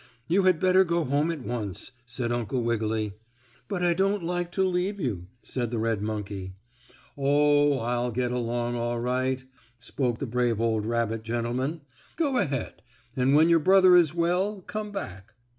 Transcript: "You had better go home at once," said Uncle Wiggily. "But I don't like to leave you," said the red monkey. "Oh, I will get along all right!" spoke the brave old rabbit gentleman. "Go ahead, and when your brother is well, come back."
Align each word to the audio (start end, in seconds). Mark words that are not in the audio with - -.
"You 0.27 0.45
had 0.45 0.59
better 0.59 0.83
go 0.83 1.05
home 1.05 1.29
at 1.29 1.43
once," 1.43 1.91
said 2.07 2.31
Uncle 2.31 2.63
Wiggily. 2.63 3.13
"But 3.67 3.83
I 3.83 3.93
don't 3.93 4.23
like 4.23 4.51
to 4.53 4.63
leave 4.63 4.99
you," 4.99 5.27
said 5.43 5.69
the 5.69 5.77
red 5.77 6.01
monkey. 6.01 6.55
"Oh, 7.15 7.77
I 7.77 7.99
will 7.99 8.09
get 8.09 8.31
along 8.31 8.75
all 8.75 8.99
right!" 8.99 9.45
spoke 9.77 10.17
the 10.17 10.25
brave 10.25 10.59
old 10.59 10.87
rabbit 10.87 11.21
gentleman. 11.21 11.81
"Go 12.15 12.37
ahead, 12.37 12.81
and 13.15 13.35
when 13.35 13.47
your 13.47 13.59
brother 13.59 13.95
is 13.95 14.11
well, 14.15 14.61
come 14.61 14.91
back." 14.91 15.35